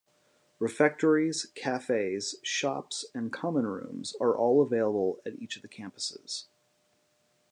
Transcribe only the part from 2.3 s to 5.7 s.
shops and common rooms are all available at each of the